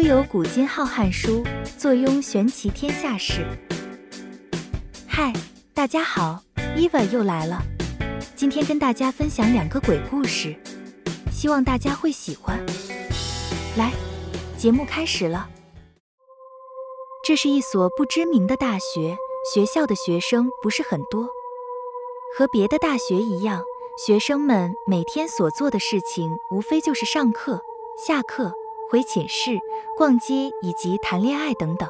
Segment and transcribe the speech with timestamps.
[0.00, 1.44] 多有古今浩瀚书，
[1.76, 3.46] 坐拥玄奇天下事。
[5.06, 5.30] 嗨，
[5.74, 6.42] 大家好
[6.74, 7.60] ，Eva 又来了。
[8.34, 10.56] 今天跟大家分享两个鬼故事，
[11.30, 12.58] 希望大家会喜欢。
[13.76, 13.92] 来，
[14.56, 15.50] 节目开始了。
[17.22, 19.18] 这是一所不知名的大学，
[19.52, 21.28] 学校的学生不是很多。
[22.38, 23.62] 和别的大学一样，
[24.06, 27.60] 学生们每天所做的事情无非就是上课、
[28.06, 28.54] 下课、
[28.90, 29.56] 回寝室、
[29.96, 31.88] 逛街以及谈恋爱等等。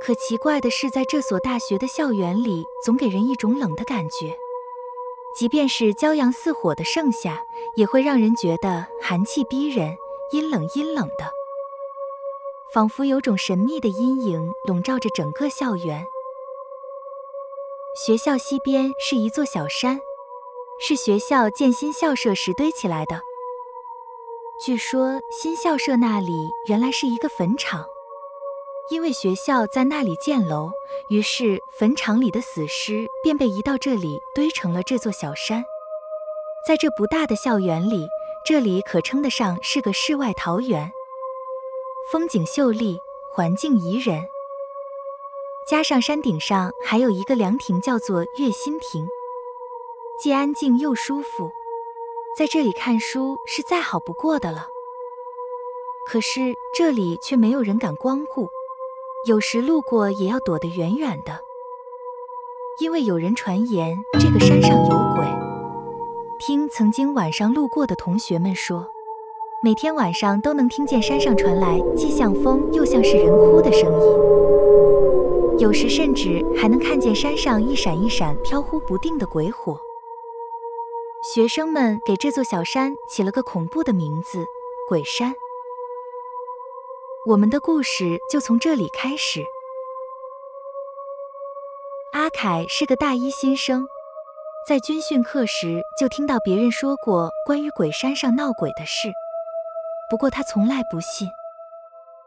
[0.00, 4.36] 可奇怪的是，在这所大学的校园里，总给人一种冷的感觉。
[5.38, 9.96] 即便是骄阳似火的盛夏，也会让人觉得寒气逼人，
[10.32, 11.30] 阴冷阴冷的，
[12.74, 16.04] 仿佛有种神秘的阴影笼罩着整个校园。
[18.04, 20.00] 学校西边是一座小山，
[20.80, 23.22] 是学校建新校舍时堆起来的。
[24.60, 27.84] 据说新校舍那里原来是一个坟场，
[28.90, 30.70] 因为学校在那里建楼，
[31.08, 35.64] 于是坟场里的死尸便被移到这里堆成了这座小山。
[36.64, 38.06] 在这不大的校园里，
[38.44, 40.92] 这里可称得上是个世外桃源，
[42.12, 43.00] 风景秀丽，
[43.32, 44.22] 环境宜人。
[45.68, 49.08] 加上山顶上还有一个凉亭，叫做月心亭，
[50.20, 51.50] 既安静又舒服，
[52.34, 54.68] 在这里看书是再好不过的了。
[56.06, 58.48] 可是这里却没有人敢光顾，
[59.28, 61.38] 有时路过也要躲得远远的，
[62.80, 65.26] 因为有人传言这个山上有鬼。
[66.40, 68.88] 听曾经晚上路过的同学们说，
[69.62, 75.58] 每天晚上都能听见山上传来既像风又像是人哭的声音。
[75.58, 79.78] 有时甚至还能看见山上一闪一闪、飘忽不定的鬼火。
[81.22, 84.44] 学生们给这座小山起了个恐怖的名字——
[84.88, 85.32] 鬼山。
[87.28, 89.44] 我们的故事就从这里开始。
[92.12, 93.86] 阿凯是个大一新生，
[94.66, 99.12] 在军训课时就听到别人说过关于鬼山上闹鬼的事，
[100.10, 101.28] 不过他从来不信。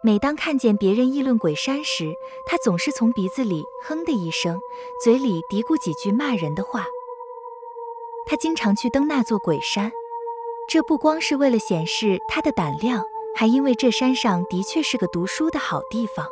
[0.01, 2.13] 每当看见别人议论鬼山时，
[2.45, 4.57] 他总是从鼻子里哼的一声，
[5.03, 6.85] 嘴里嘀咕几句骂人的话。
[8.25, 9.91] 他经常去登那座鬼山，
[10.67, 13.05] 这不光是为了显示他的胆量，
[13.35, 16.27] 还因为这山上的确是个读书的好地方，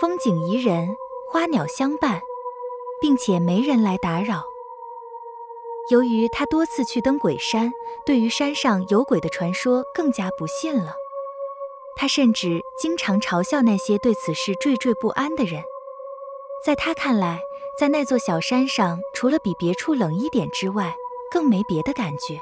[0.00, 0.96] 风景宜人，
[1.28, 2.20] 花鸟相伴，
[3.00, 4.44] 并且没人来打扰。
[5.90, 7.72] 由于他多次去登鬼山，
[8.04, 10.94] 对于山上有鬼的传说更加不信了。
[11.96, 15.62] 他甚至经常嘲笑那些对此事惴惴不安的人。
[16.64, 17.40] 在他看来，
[17.78, 20.96] 在那座小山上，除了比别处冷一点之外，
[21.30, 22.40] 更没别的感觉。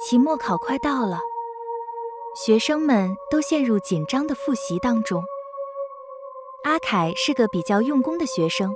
[0.00, 1.20] 期末考快到了，
[2.34, 5.22] 学生们都陷入紧张的复习当中。
[6.64, 8.74] 阿凯是个比较用功的学生，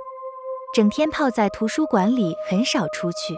[0.73, 3.37] 整天泡在图书馆里，很少出去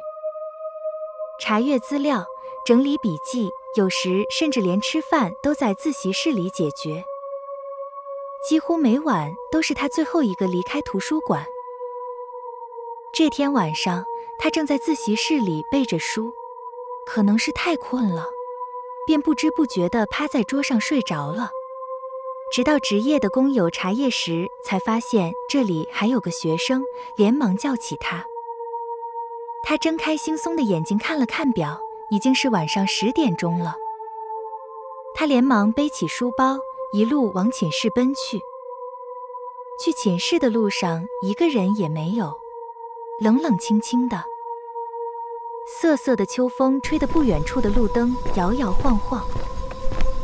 [1.40, 2.24] 查阅资料、
[2.64, 3.50] 整理笔记。
[3.76, 7.04] 有时甚至连吃饭都在自习室里解决，
[8.48, 11.46] 几乎每晚都是他最后一个离开图书馆。
[13.14, 14.04] 这天晚上，
[14.38, 16.34] 他正在自习室里背着书，
[17.06, 18.30] 可能是太困了，
[19.08, 21.52] 便不知不觉地趴在桌上睡着了。
[22.52, 26.84] 直到值夜的工友查夜时，才发现这里还有个学生，
[27.16, 28.26] 连忙叫起他。
[29.64, 31.80] 他睁开惺忪的眼睛，看了看表。
[32.10, 33.76] 已经是晚上十点钟了，
[35.16, 36.60] 他连忙背起书包，
[36.96, 38.40] 一路往寝室奔去。
[39.84, 42.32] 去寝室的路上，一个人也没有，
[43.20, 44.24] 冷冷清清的。
[45.68, 49.26] 瑟瑟的秋风吹得不远处的路灯摇摇晃晃，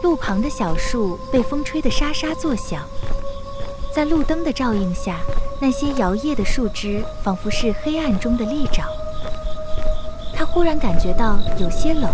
[0.04, 2.88] 路旁的小树被风吹得沙沙作响。
[3.92, 5.22] 在路灯的照映下，
[5.60, 8.86] 那些摇曳的树枝仿佛是黑暗中的利爪。
[10.36, 12.14] 他忽然感觉到有些冷，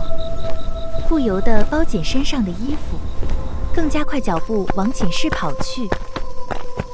[1.09, 2.97] 不由得包紧身上的衣服，
[3.75, 5.89] 更加快脚步往寝室跑去。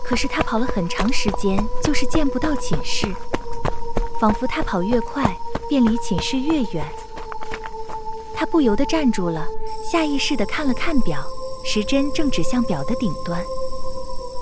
[0.04, 3.07] 可是他跑了很长时间，就是见不到寝室，
[4.19, 5.38] 仿佛他跑越快，
[5.69, 6.86] 便离寝室越远。
[8.33, 9.48] 他不由得站住了，
[9.89, 11.24] 下意识地看了看表，
[11.63, 13.45] 时针正指向表的顶端，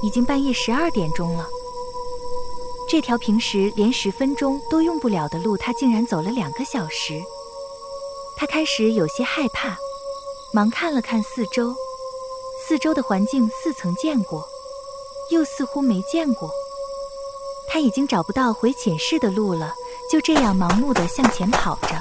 [0.01, 1.45] 已经半夜十二点钟了。
[2.89, 7.21] 这条平时连十分钟都用不了的路，他竟然走了两个小时。
[8.35, 9.77] 他开始有些害怕，
[10.51, 11.75] 忙看了看四周，
[12.69, 14.47] 四周的环境似曾见过，
[15.31, 16.47] 又似乎没见过。
[17.67, 19.73] 他已经找不到回寝室的路了，
[20.07, 21.99] 就这样盲目的向前跑着。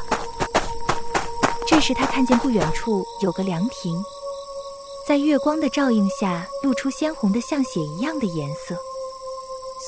[1.67, 3.99] 这时他看见不远处有个凉亭，
[5.07, 8.77] 在月光的照映下露出鲜红的像血一样的颜色。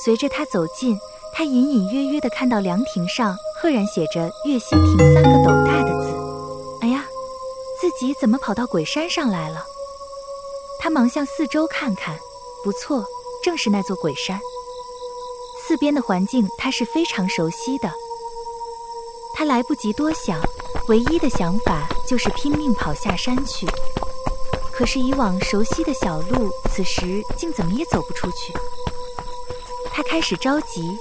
[0.03, 0.99] 随着他走近，
[1.31, 6.11] 他隐隐约约的看到凉亭上赫然写着“月心亭”三个斗大的字。
[6.81, 7.05] 哎呀，
[7.79, 9.63] 自己怎么跑到鬼山上来了？
[10.81, 12.17] 他忙向四周看看，
[12.63, 13.05] 不错，
[13.43, 14.39] 正是那座鬼山。
[15.63, 17.87] 四边的环境他是非常熟悉的。
[19.35, 20.41] 他来不及多想，
[20.87, 23.67] 唯一的想法就是拼命跑下山去。
[24.71, 28.51] 可是以往熟悉的小路，此时竟怎么也走不出去。
[29.93, 30.97] 他开始着急，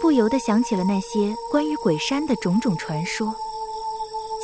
[0.00, 3.32] 不由得想起了那些关于鬼山的种种传说，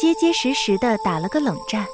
[0.00, 1.84] 结结实实的打了个冷战。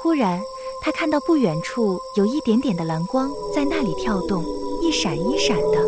[0.00, 0.40] 忽然，
[0.80, 4.44] 他看到不远处有一点点的蓝光在那里跳动，
[4.80, 5.84] 一闪一闪的。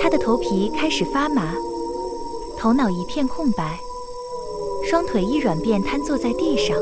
[0.00, 1.54] 他的头皮开始发麻，
[2.56, 3.78] 头脑一片空白，
[4.88, 6.76] 双腿一软便瘫坐在地上。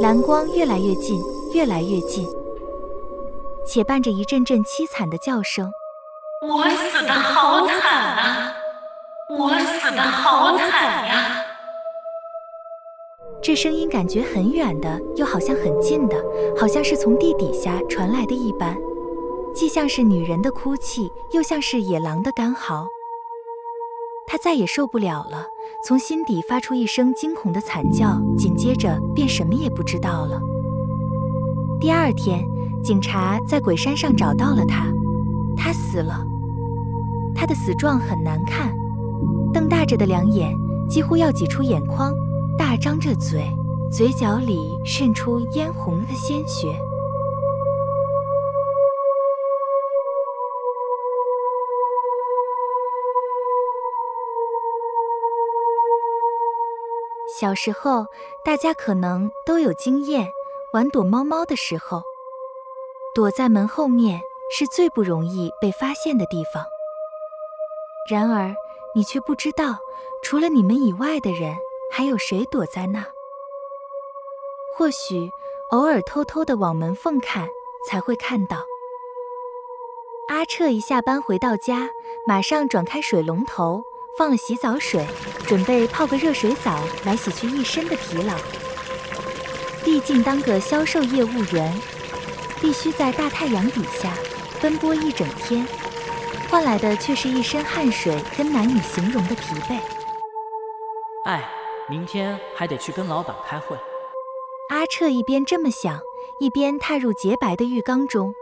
[0.00, 1.20] 蓝光越来越近，
[1.52, 2.28] 越来越近，
[3.66, 5.72] 且伴着一阵阵凄惨的叫声
[6.46, 8.54] ：“我死的好惨啊！
[9.30, 11.44] 我死的好惨呀！”
[13.44, 16.16] 这声音感觉很远的，又好像很近的，
[16.58, 18.74] 好像是从地底下传来的一般，
[19.54, 22.86] 既像是女人的哭泣，又像是野狼的干嚎。
[24.26, 25.46] 他再也受不了了，
[25.86, 30.40] 从心底发出一声惊恐的惨叫，紧接着便什么也不知道了。
[31.78, 32.42] 第二天，
[32.82, 34.86] 警察在鬼山上找到了他，
[35.54, 36.24] 他死了。
[37.34, 38.74] 他的死状很难看，
[39.52, 40.56] 瞪大着的两眼
[40.88, 42.10] 几乎要挤出眼眶，
[42.76, 43.50] 张着嘴，
[43.90, 46.74] 嘴角里渗出嫣红的鲜血。
[57.36, 58.06] 小时候，
[58.44, 60.32] 大家可能都有经验，
[60.72, 62.02] 玩躲猫猫的时候，
[63.14, 64.20] 躲在门后面
[64.56, 66.64] 是最不容易被发现的地方。
[68.08, 68.54] 然而，
[68.94, 69.78] 你却不知道，
[70.22, 71.56] 除了你们以外的人，
[71.96, 73.06] 还有谁躲在那。
[74.76, 75.30] 或许，
[75.70, 77.46] 偶尔偷偷的往门缝看，
[77.88, 78.56] 才会看到。
[80.26, 81.90] 阿彻一下班回到家，
[82.26, 83.84] 马上转开水龙头。
[84.18, 85.06] 放了洗澡水，
[85.46, 88.34] 准备泡个热水澡来洗去一身的疲劳。
[89.84, 91.80] 毕竟当个销售业务员，
[92.60, 94.12] 必须在大太阳底下
[94.60, 95.66] 奔波一整天，
[96.48, 99.80] 换来的却是一身汗水跟难以形容的疲惫。
[101.24, 101.50] 哎，
[101.88, 103.76] 明天还得去跟老板开会。
[104.70, 106.00] 阿彻一边这么想，
[106.38, 108.34] 一边踏入洁白的浴缸中，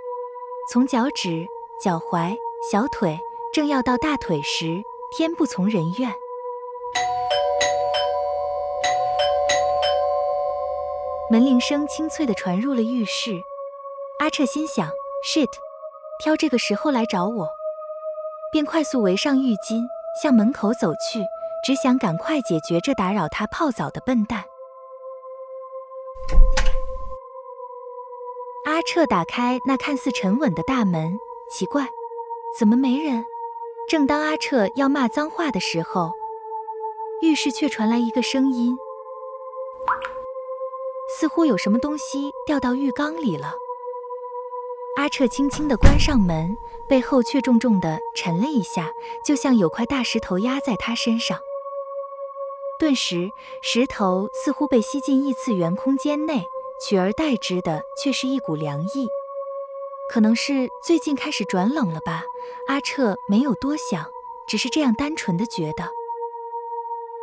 [0.70, 1.46] 从脚趾、
[1.82, 2.36] 脚踝、
[2.70, 3.18] 小腿，
[3.52, 4.82] 正要到大腿时。
[5.14, 6.10] 天不从人愿，
[11.30, 13.32] 门铃声清脆地传入了浴室。
[14.20, 14.88] 阿彻心想
[15.22, 15.50] ：“shit，
[16.24, 17.46] 挑这个时候来找我。”
[18.50, 19.82] 便快速围上浴巾，
[20.22, 21.22] 向门口走去，
[21.64, 24.44] 只想赶快解决这打扰他泡澡的笨蛋。
[28.64, 31.18] 阿彻打开那看似沉稳的大门，
[31.50, 31.88] 奇怪，
[32.58, 33.24] 怎么没人？
[33.88, 36.12] 正当阿彻要骂脏话的时候，
[37.20, 38.76] 浴室却传来一个声音，
[41.18, 43.54] 似乎有什么东西掉到浴缸里了。
[44.96, 46.56] 阿彻轻轻地关上门，
[46.88, 48.92] 背后却重重地沉了一下，
[49.24, 51.38] 就像有块大石头压在他身上。
[52.82, 53.30] 顿时，
[53.62, 56.44] 石头似乎被吸进异次元空间内，
[56.84, 59.06] 取而代之的却是一股凉意。
[60.10, 62.24] 可能是最近开始转冷了吧？
[62.66, 64.10] 阿彻没有多想，
[64.48, 65.84] 只是这样单纯的觉得。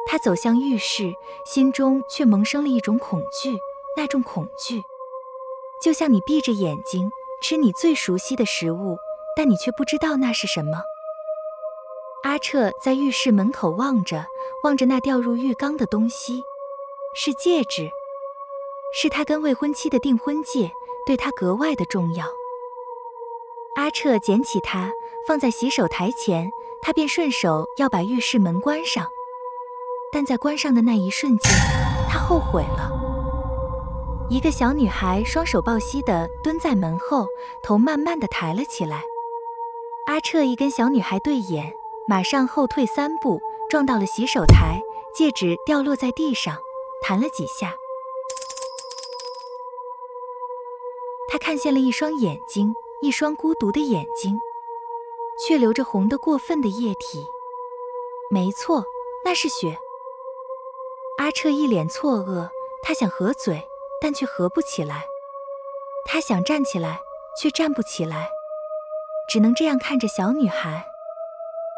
[0.08, 1.14] 他走向浴室，
[1.46, 3.58] 心中却萌生了一种恐惧，
[3.98, 4.82] 那种恐惧，
[5.84, 7.12] 就像你闭着眼睛
[7.44, 8.96] 吃你最熟悉的食物，
[9.36, 10.84] 但你却不知道那是什么。
[12.24, 14.26] 阿彻在浴室门口望着，
[14.64, 16.42] 望着那掉入浴缸的东西，
[17.16, 17.90] 是戒指，
[18.94, 20.72] 是他跟未婚妻的订婚戒，
[21.06, 22.26] 对他格外的重要。
[23.76, 24.92] 阿彻捡起它，
[25.26, 26.50] 放在洗手台前，
[26.82, 29.08] 他便顺手要把浴室门关上。
[30.12, 31.52] 但在关上的那一瞬间，
[32.10, 32.92] 他后悔了。
[34.30, 37.28] 一个小女孩双手抱膝地蹲在门后，
[37.64, 39.04] 头慢慢地抬了起来。
[40.08, 41.74] 阿彻一跟小女孩对眼，
[42.08, 43.40] 马上后退三步，
[43.70, 44.82] 撞到了洗手台，
[45.14, 46.58] 戒指掉落在地上，
[47.02, 47.76] 弹了几下。
[51.32, 52.74] 他看见了一双眼睛。
[53.02, 54.38] 一双孤独的眼睛，
[55.42, 57.26] 却流着红的过分的液体。
[58.30, 58.84] 没错，
[59.24, 59.78] 那是血。
[61.18, 62.50] 阿彻一脸错愕，
[62.84, 63.66] 他想合嘴，
[64.02, 65.06] 但却合不起来。
[66.04, 67.00] 他想站起来，
[67.42, 68.30] 却站不起来，
[69.30, 70.86] 只能这样看着小女孩。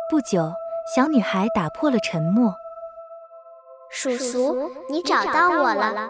[0.10, 0.52] 不久，
[0.94, 2.54] 小女孩打破了沉默
[3.90, 6.10] ：“叔叔，你找到我了。”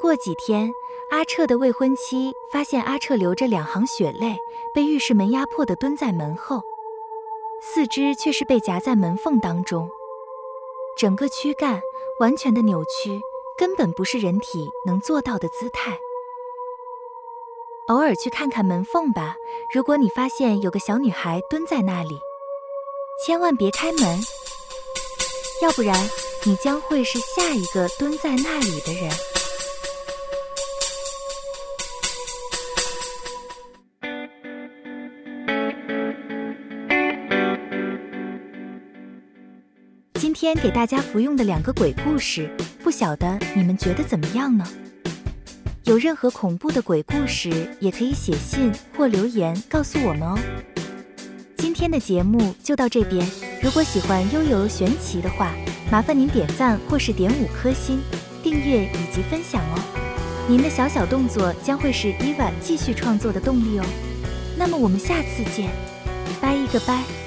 [0.00, 0.72] 过几天，
[1.10, 4.38] 阿彻的未婚妻发现阿彻流着两行血泪，
[4.72, 6.62] 被浴室门压迫的蹲在门后，
[7.60, 9.90] 四肢却是被夹在门缝当中，
[10.96, 11.82] 整个躯干
[12.18, 13.20] 完全的扭曲，
[13.58, 15.98] 根本不是人体能做到的姿态。
[17.92, 19.36] 偶尔去看看门缝吧，
[19.74, 22.18] 如果你发现有个小女孩蹲在那里，
[23.26, 24.18] 千万别开门，
[25.60, 25.94] 要不然
[26.46, 29.10] 你将会是下一个蹲在那里的人。
[40.14, 42.50] 今天给大家服用的两个鬼故事，
[42.82, 44.64] 不晓得你们觉得怎么样呢？
[45.84, 50.38] 有任何恐怖的鬼故事，也可以写信或留言告诉我们哦。
[51.56, 53.26] 今天的节目就到这边，
[53.60, 55.52] 如果喜欢悠悠玄奇的话，
[55.90, 58.00] 麻烦您点赞或是点五颗星、
[58.44, 59.78] 订阅以及分享哦。
[60.48, 63.84] 您的小小动作将会是伊娃继续创作的动力哦。
[64.56, 65.68] 那么我们下次见，
[66.40, 67.21] 拜一个拜。